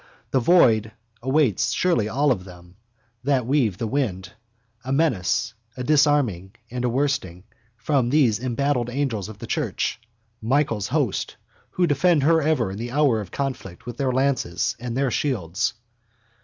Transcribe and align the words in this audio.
The 0.31 0.39
void 0.39 0.93
awaits 1.21 1.71
surely 1.73 2.09
all 2.09 2.33
them 2.33 2.75
that 3.23 3.45
weave 3.45 3.77
the 3.77 3.85
wind: 3.85 4.33
a 4.83 4.91
menace, 4.91 5.53
a 5.77 5.83
disarming 5.83 6.55
and 6.71 6.83
a 6.83 6.89
worsting 6.89 7.43
from 7.77 8.09
those 8.09 8.39
embattled 8.39 8.89
angels 8.89 9.29
of 9.29 9.37
the 9.37 9.45
church, 9.45 10.01
Michael's 10.41 10.87
host, 10.87 11.35
who 11.69 11.85
defend 11.85 12.23
her 12.23 12.41
ever 12.41 12.71
in 12.71 12.77
the 12.79 12.89
hour 12.89 13.21
of 13.21 13.29
conflict 13.29 13.85
with 13.85 13.97
their 13.97 14.11
lances 14.11 14.75
and 14.79 14.97
their 14.97 15.11
shields. 15.11 15.75